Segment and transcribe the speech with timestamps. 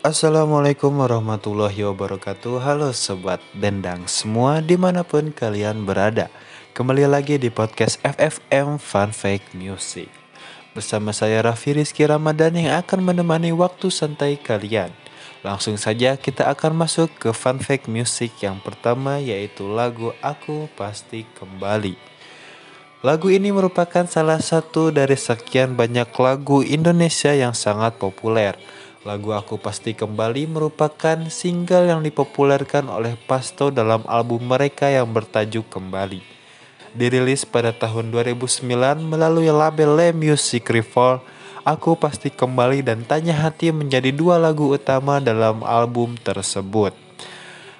[0.00, 2.64] Assalamualaikum warahmatullahi wabarakatuh.
[2.64, 6.32] Halo Sobat Dendang semua di mana pun kalian berada.
[6.72, 10.08] Kembali lagi di podcast FFM Fun Fake Music.
[10.72, 14.88] Bersama saya Raffi Rizky Ramadan yang akan menemani waktu santai kalian.
[15.44, 21.28] Langsung saja kita akan masuk ke Fun Fake Music yang pertama yaitu lagu Aku Pasti
[21.36, 21.92] Kembali.
[23.04, 28.56] Lagu ini merupakan salah satu dari sekian banyak lagu Indonesia yang sangat populer.
[29.00, 35.72] Lagu Aku Pasti Kembali merupakan single yang dipopulerkan oleh Pasto dalam album mereka yang bertajuk
[35.72, 36.20] Kembali.
[36.92, 38.60] Dirilis pada tahun 2009
[39.00, 41.24] melalui label Le Music Revolve,
[41.64, 46.92] Aku Pasti Kembali dan Tanya Hati menjadi dua lagu utama dalam album tersebut.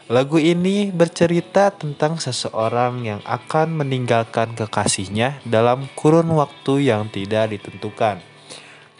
[0.09, 8.25] Lagu ini bercerita tentang seseorang yang akan meninggalkan kekasihnya dalam kurun waktu yang tidak ditentukan.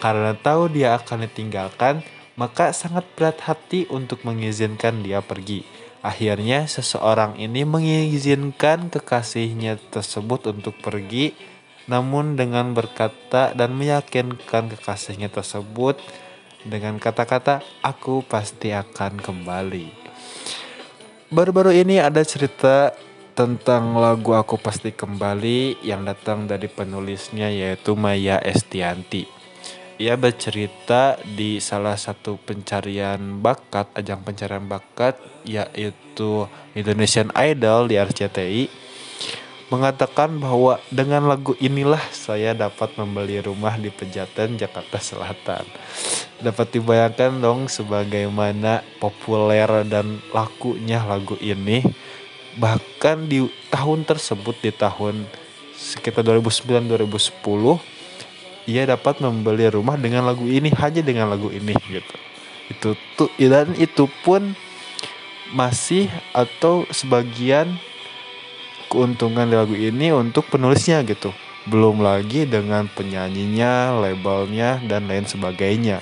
[0.01, 2.01] Karena tahu dia akan ditinggalkan,
[2.41, 5.69] maka sangat berat hati untuk mengizinkan dia pergi.
[6.01, 11.37] Akhirnya seseorang ini mengizinkan kekasihnya tersebut untuk pergi
[11.85, 16.01] namun dengan berkata dan meyakinkan kekasihnya tersebut
[16.65, 19.93] dengan kata-kata aku pasti akan kembali.
[21.29, 22.95] Baru-baru ini ada cerita
[23.35, 29.40] tentang lagu Aku Pasti Kembali yang datang dari penulisnya yaitu Maya Estianti.
[30.01, 38.73] Ia bercerita di salah satu pencarian bakat, ajang pencarian bakat yaitu Indonesian Idol di RCTI
[39.69, 45.69] mengatakan bahwa dengan lagu inilah saya dapat membeli rumah di Pejaten, Jakarta Selatan.
[46.41, 51.85] Dapat dibayangkan dong sebagaimana populer dan lakunya lagu ini.
[52.57, 55.29] Bahkan di tahun tersebut di tahun
[55.77, 58.00] sekitar 2009-2010
[58.71, 62.17] ia dapat membeli rumah dengan lagu ini hanya dengan lagu ini gitu.
[62.71, 64.55] Itu tuh dan itu pun
[65.51, 67.75] masih atau sebagian
[68.87, 71.35] keuntungan di lagu ini untuk penulisnya gitu.
[71.67, 76.01] Belum lagi dengan penyanyinya, labelnya, dan lain sebagainya.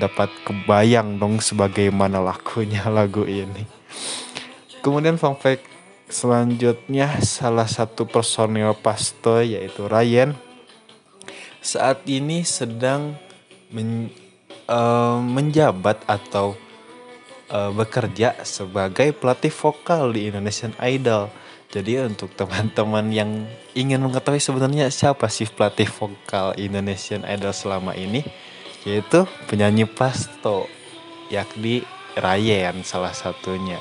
[0.00, 3.68] Dapat kebayang dong sebagaimana lakunya lagu ini.
[4.80, 5.68] Kemudian fun fact
[6.10, 10.34] selanjutnya salah satu personil Pasto yaitu Ryan
[11.60, 13.16] saat ini sedang
[13.72, 14.08] men,
[14.68, 16.56] uh, menjabat atau
[17.52, 21.28] uh, bekerja sebagai pelatih vokal di Indonesian Idol
[21.70, 23.46] jadi untuk teman-teman yang
[23.78, 28.26] ingin mengetahui sebenarnya siapa sih pelatih vokal Indonesian Idol selama ini,
[28.82, 30.66] yaitu penyanyi Pasto,
[31.30, 31.86] yakni
[32.18, 33.78] Ryan salah satunya.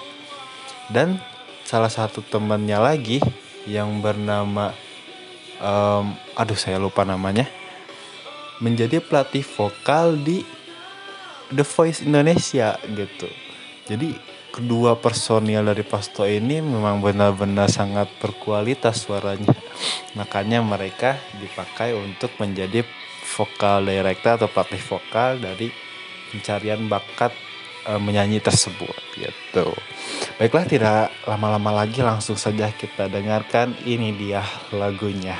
[0.93, 1.17] Dan
[1.65, 3.17] salah satu temannya lagi
[3.65, 4.69] yang bernama,
[5.57, 7.49] um, aduh saya lupa namanya,
[8.59, 10.43] menjadi pelatih vokal di
[11.49, 13.29] The Voice Indonesia gitu.
[13.89, 14.13] Jadi
[14.53, 19.55] kedua personil dari Pasto ini memang benar-benar sangat berkualitas suaranya.
[20.13, 22.85] Makanya mereka dipakai untuk menjadi
[23.37, 25.69] vokal director atau pelatih vokal dari
[26.29, 27.33] pencarian bakat
[27.87, 29.73] e, menyanyi tersebut gitu.
[30.37, 34.43] Baiklah tidak lama-lama lagi langsung saja kita dengarkan ini dia
[34.73, 35.37] lagunya.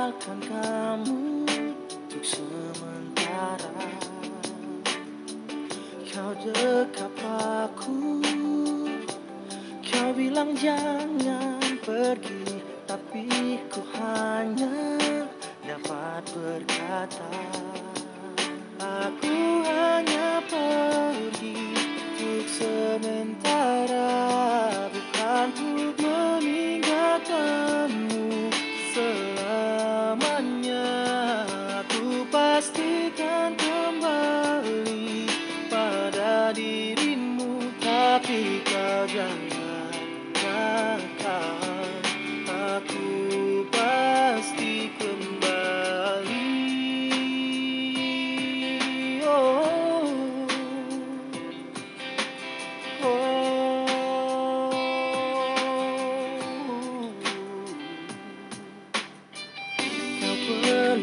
[0.00, 1.44] Tinggalkan kamu
[1.76, 3.84] untuk sementara.
[6.08, 8.24] Kau dekap aku.
[9.84, 14.96] Kau bilang jangan pergi tapi ku hanya
[15.68, 17.36] dapat berkata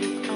[0.01, 0.26] hatiku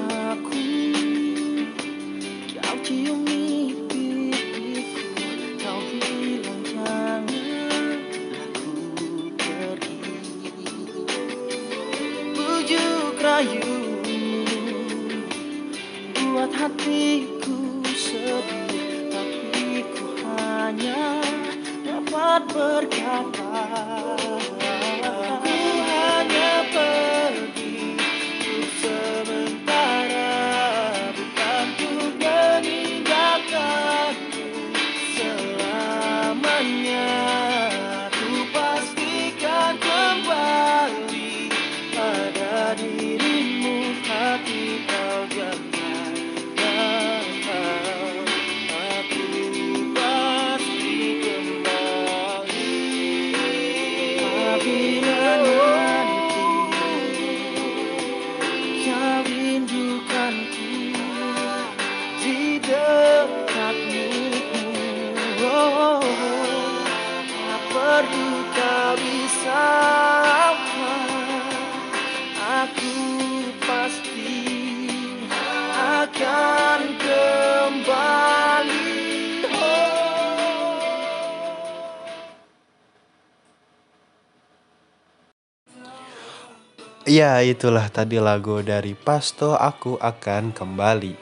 [87.12, 91.12] Ya itulah tadi lagu dari Pasto Aku Akan Kembali.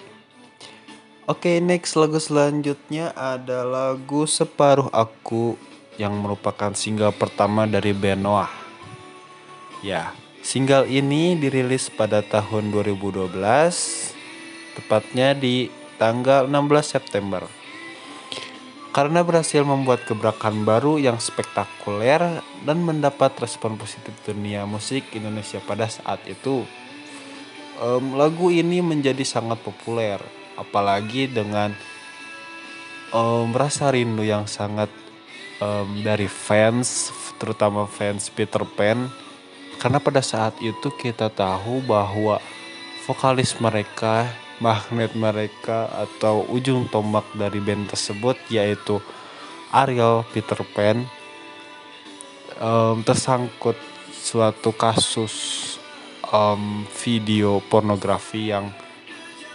[1.27, 5.59] Oke next lagu selanjutnya ada lagu Separuh Aku
[5.99, 8.55] Yang merupakan single pertama dari band Noah
[9.83, 10.15] Ya
[10.47, 13.27] single ini dirilis pada tahun 2012
[14.79, 17.43] Tepatnya di tanggal 16 September
[18.91, 25.87] karena berhasil membuat gebrakan baru yang spektakuler dan mendapat respon positif dunia musik Indonesia pada
[25.87, 26.67] saat itu.
[27.81, 30.21] Um, lagu ini menjadi sangat populer,
[30.59, 31.73] apalagi dengan
[33.15, 34.91] um, rasa rindu yang sangat
[35.63, 39.09] um, dari fans, terutama fans Peter Pan,
[39.81, 42.37] karena pada saat itu kita tahu bahwa
[43.09, 44.29] vokalis mereka
[44.61, 49.01] magnet mereka atau ujung tombak dari band tersebut yaitu
[49.73, 51.09] Ariel Peter Pan
[52.61, 53.75] um, tersangkut
[54.13, 55.35] suatu kasus
[56.29, 58.69] um, video pornografi yang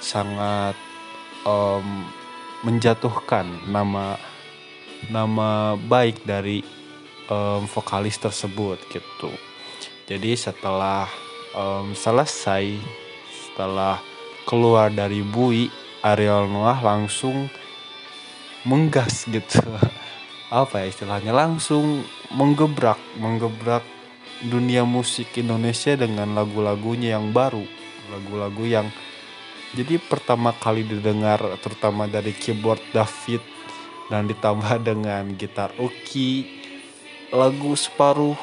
[0.01, 0.73] sangat
[1.45, 2.09] um,
[2.65, 4.17] menjatuhkan nama
[5.13, 6.65] nama baik dari
[7.29, 9.29] um, vokalis tersebut gitu.
[10.09, 11.05] Jadi setelah
[11.53, 12.77] um, selesai
[13.29, 14.01] setelah
[14.45, 15.67] keluar dari bui
[16.05, 17.49] Ariel Noah langsung
[18.65, 19.61] menggas gitu.
[20.53, 21.33] Apa ya istilahnya?
[21.33, 23.83] Langsung menggebrak menggebrak
[24.45, 27.65] dunia musik Indonesia dengan lagu-lagunya yang baru
[28.11, 28.87] lagu-lagu yang
[29.75, 33.43] jadi pertama kali didengar terutama dari keyboard David
[34.07, 36.63] dan ditambah dengan gitar Uki.
[37.35, 38.37] Lagu separuh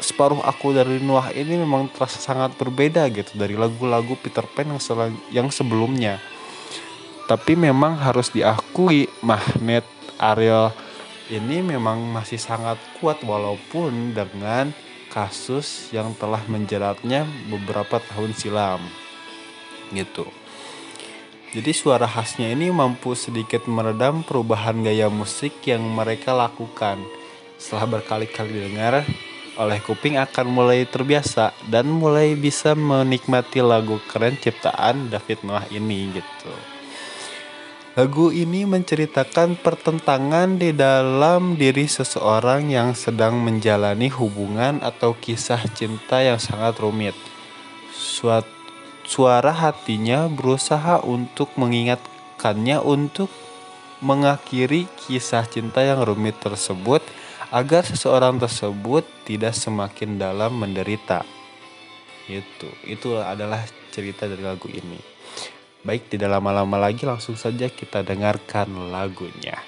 [0.00, 4.80] separuh aku dari Noah ini memang terasa sangat berbeda gitu dari lagu-lagu Peter Pan yang,
[5.30, 6.18] yang sebelumnya.
[7.30, 9.86] Tapi memang harus diakui magnet
[10.18, 10.74] Ariel
[11.30, 14.74] ini memang masih sangat kuat walaupun dengan
[15.14, 18.82] kasus yang telah menjeratnya beberapa tahun silam.
[19.94, 20.26] Gitu.
[21.50, 27.02] Jadi suara khasnya ini mampu sedikit meredam perubahan gaya musik yang mereka lakukan.
[27.58, 29.02] Setelah berkali-kali dengar,
[29.58, 36.14] oleh kuping akan mulai terbiasa dan mulai bisa menikmati lagu keren ciptaan David Noah ini
[36.14, 36.52] gitu.
[37.98, 46.22] Lagu ini menceritakan pertentangan di dalam diri seseorang yang sedang menjalani hubungan atau kisah cinta
[46.22, 47.18] yang sangat rumit.
[47.90, 48.46] Suat,
[49.02, 53.26] suara hatinya berusaha untuk mengingatkannya untuk
[54.00, 57.02] mengakhiri kisah cinta yang rumit tersebut
[57.50, 61.26] agar seseorang tersebut tidak semakin dalam menderita.
[62.30, 64.98] Itu, itu adalah cerita dari lagu ini.
[65.82, 69.58] Baik, tidak lama-lama lagi langsung saja kita dengarkan lagunya.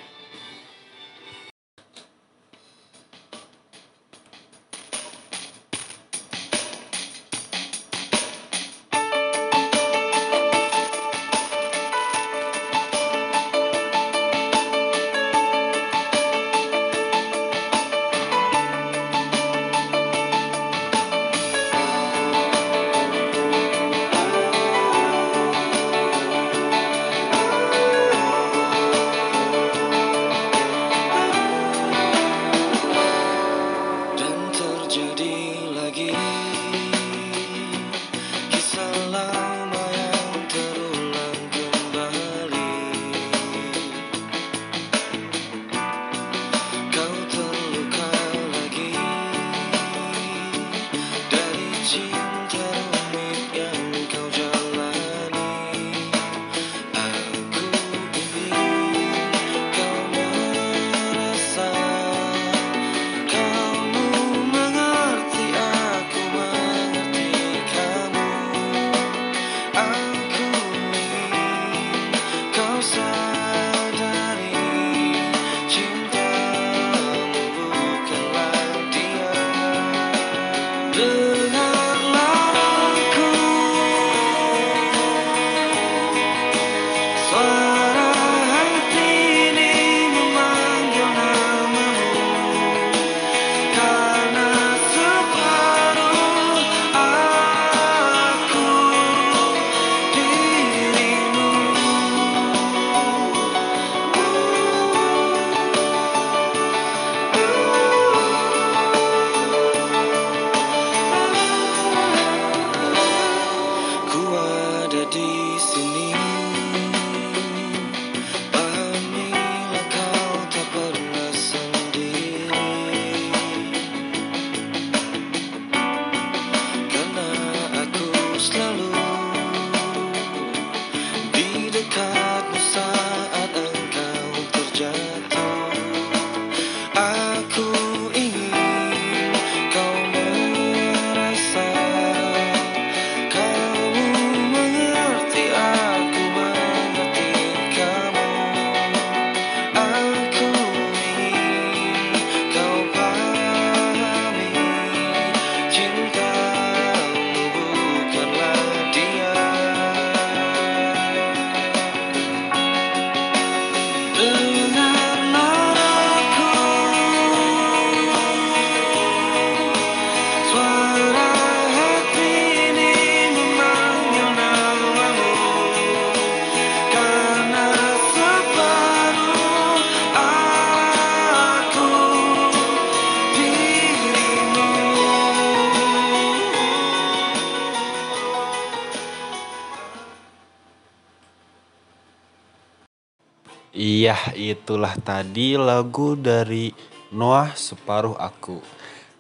[194.53, 196.71] Itulah tadi lagu dari
[197.09, 198.61] Noah Separuh Aku.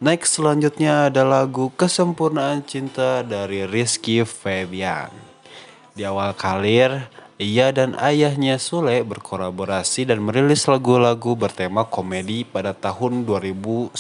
[0.03, 5.13] Next selanjutnya ada lagu Kesempurnaan Cinta dari Rizky Febian.
[5.93, 7.07] Di awal karir,
[7.41, 13.95] ia dan ayahnya Sule berkolaborasi dan merilis lagu-lagu bertema komedi pada tahun 2011.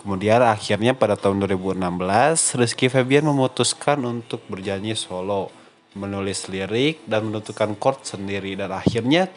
[0.00, 5.48] Kemudian akhirnya pada tahun 2016, Rizky Febian memutuskan untuk berjanji solo
[5.94, 9.30] menulis lirik dan menentukan chord sendiri dan akhirnya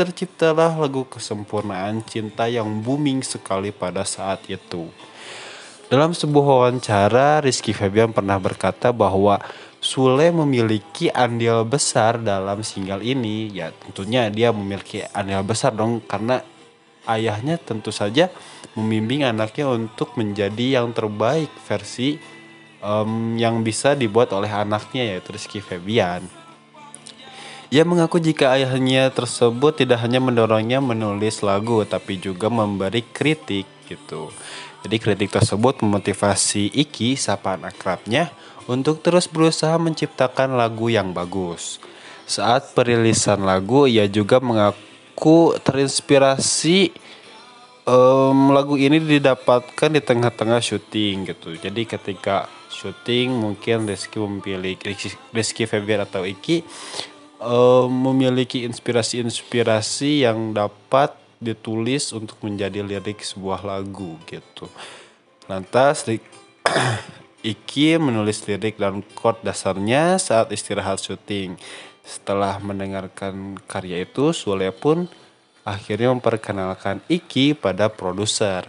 [0.00, 4.88] terciptalah lagu kesempurnaan cinta yang booming sekali pada saat itu.
[5.92, 9.36] Dalam sebuah wawancara, Rizky Febian pernah berkata bahwa
[9.80, 13.52] Sule memiliki andil besar dalam single ini.
[13.52, 16.40] Ya tentunya dia memiliki andil besar dong karena
[17.04, 18.32] ayahnya tentu saja
[18.72, 22.16] membimbing anaknya untuk menjadi yang terbaik versi
[22.80, 26.39] um, yang bisa dibuat oleh anaknya yaitu Rizky Febian.
[27.70, 34.34] Ia mengaku jika ayahnya tersebut tidak hanya mendorongnya menulis lagu tapi juga memberi kritik gitu.
[34.82, 38.34] Jadi kritik tersebut memotivasi Iki, sapaan akrabnya,
[38.66, 41.78] untuk terus berusaha menciptakan lagu yang bagus.
[42.26, 46.90] Saat perilisan lagu, ia juga mengaku terinspirasi
[47.86, 51.54] um, lagu ini didapatkan di tengah-tengah syuting gitu.
[51.54, 54.90] Jadi ketika syuting mungkin Rizky memiliki
[55.30, 56.66] Rizky Febian atau Iki
[57.40, 64.68] uh, memiliki inspirasi-inspirasi yang dapat ditulis untuk menjadi lirik sebuah lagu gitu.
[65.48, 66.04] Lantas
[67.40, 71.56] Iki menulis lirik dan chord dasarnya saat istirahat syuting.
[72.04, 75.08] Setelah mendengarkan karya itu, Sule pun
[75.64, 78.68] akhirnya memperkenalkan Iki pada produser.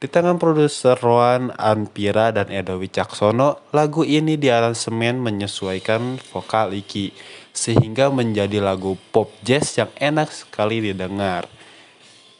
[0.00, 7.12] Di tangan produser Roan Anpira dan Edo Wicaksono, lagu ini diaransemen menyesuaikan vokal Iki,
[7.50, 11.46] sehingga menjadi lagu pop jazz yang enak sekali didengar.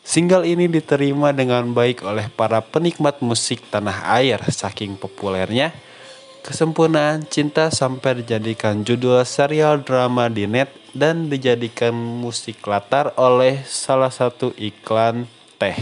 [0.01, 5.71] Single ini diterima dengan baik oleh para penikmat musik tanah air saking populernya.
[6.41, 14.09] Kesempurnaan cinta sampai dijadikan judul serial drama di net dan dijadikan musik latar oleh salah
[14.09, 15.29] satu iklan
[15.61, 15.77] teh.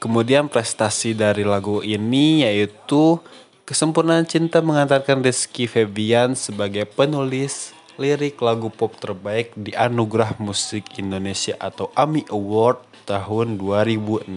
[0.00, 3.20] Kemudian prestasi dari lagu ini yaitu
[3.68, 11.52] Kesempurnaan Cinta mengantarkan Rizky Febian sebagai penulis lirik lagu pop terbaik di Anugerah Musik Indonesia
[11.60, 14.32] atau AMI Award tahun 2016.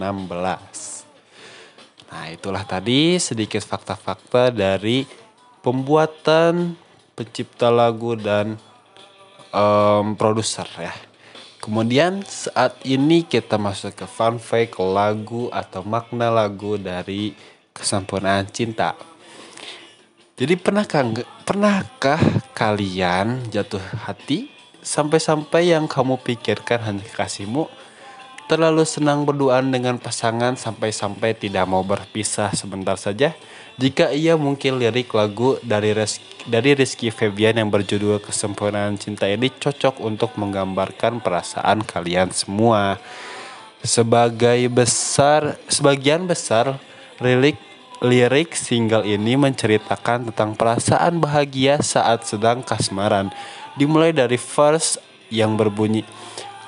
[2.12, 5.08] Nah itulah tadi sedikit fakta-fakta dari
[5.64, 6.76] pembuatan
[7.16, 8.60] pencipta lagu dan
[9.48, 10.92] um, produser ya.
[11.56, 17.32] Kemudian saat ini kita masuk ke fun fact lagu atau makna lagu dari
[17.72, 18.92] kesempurnaan cinta.
[20.32, 21.04] Jadi pernahkah
[21.44, 22.20] pernahkah
[22.56, 24.48] kalian jatuh hati
[24.80, 27.68] sampai-sampai yang kamu pikirkan hanya kasihmu
[28.48, 33.36] terlalu senang berduaan dengan pasangan sampai-sampai tidak mau berpisah sebentar saja?
[33.76, 39.48] Jika ia mungkin lirik lagu dari Rizky, dari Rizky Febian yang berjudul Kesempurnaan Cinta ini
[39.48, 43.00] cocok untuk menggambarkan perasaan kalian semua.
[43.80, 46.76] Sebagai besar, sebagian besar
[47.24, 47.71] lirik
[48.02, 53.30] lirik single ini menceritakan tentang perasaan bahagia saat sedang kasmaran.
[53.78, 54.98] Dimulai dari verse
[55.32, 56.04] yang berbunyi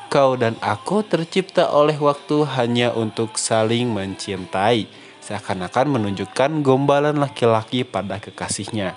[0.09, 4.87] Kau dan aku tercipta oleh waktu hanya untuk saling mencintai
[5.19, 8.95] seakan-akan menunjukkan gombalan laki-laki pada kekasihnya.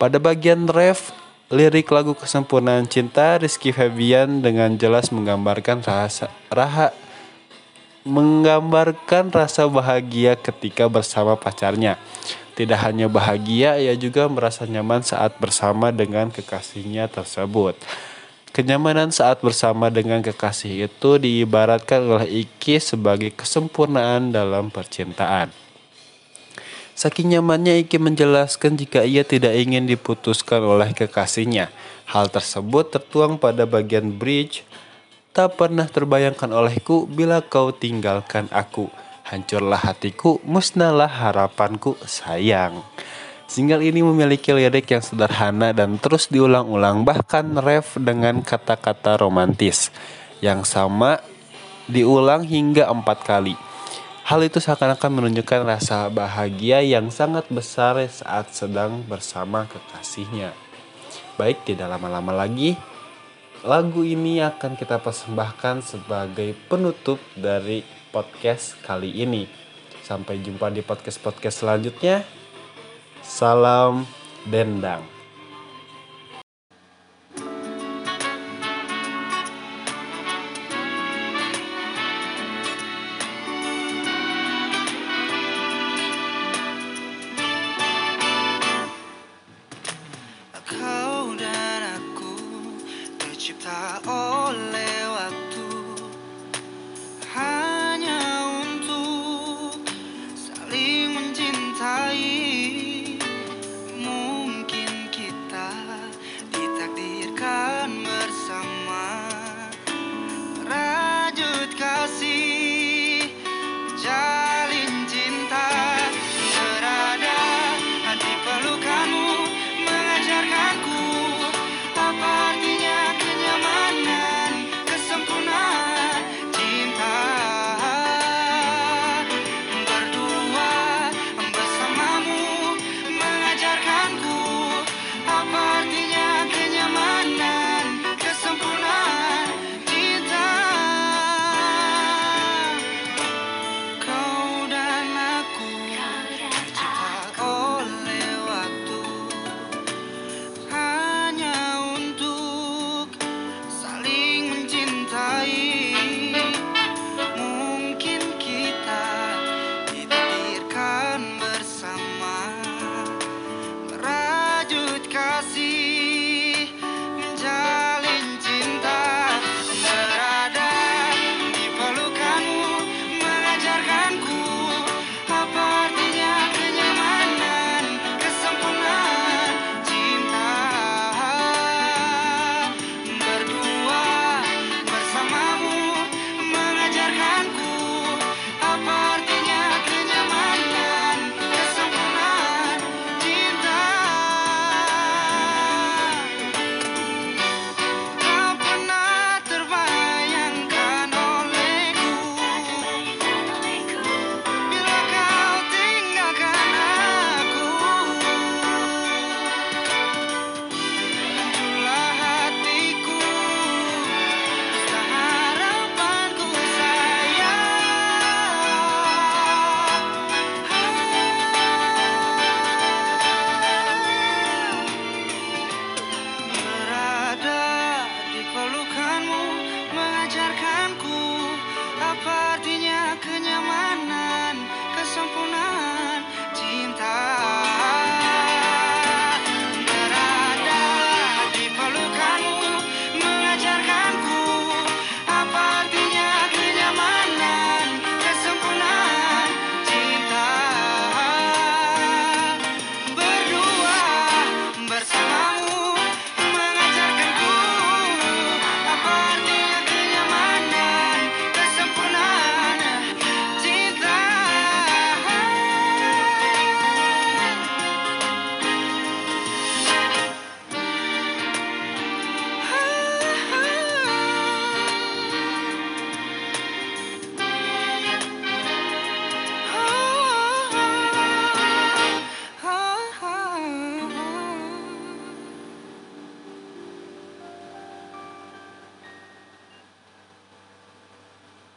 [0.00, 1.12] Pada bagian ref,
[1.52, 6.32] lirik lagu Kesempurnaan Cinta Rizky Febian dengan jelas menggambarkan rasa
[8.08, 12.00] menggambarkan rasa bahagia ketika bersama pacarnya.
[12.56, 17.78] Tidak hanya bahagia, ia juga merasa nyaman saat bersama dengan kekasihnya tersebut.
[18.50, 25.54] Kenyamanan saat bersama dengan kekasih itu diibaratkan oleh Iki sebagai kesempurnaan dalam percintaan.
[26.98, 31.70] Saking nyamannya Iki menjelaskan jika ia tidak ingin diputuskan oleh kekasihnya.
[32.10, 34.66] Hal tersebut tertuang pada bagian bridge.
[35.38, 38.90] Tak pernah terbayangkan olehku bila kau tinggalkan aku.
[39.22, 42.82] Hancurlah hatiku, musnahlah harapanku, sayang.
[43.46, 49.94] Single ini memiliki lirik yang sederhana dan terus diulang-ulang bahkan ref dengan kata-kata romantis
[50.42, 51.22] yang sama
[51.86, 53.54] diulang hingga empat kali.
[54.26, 60.50] Hal itu seakan-akan menunjukkan rasa bahagia yang sangat besar saat sedang bersama kekasihnya.
[61.38, 62.74] Baik, tidak lama-lama lagi,
[63.66, 67.82] lagu ini akan kita persembahkan sebagai penutup dari
[68.14, 69.50] podcast kali ini.
[70.06, 72.22] Sampai jumpa di podcast-podcast selanjutnya.
[73.20, 74.06] Salam
[74.46, 75.17] dendang.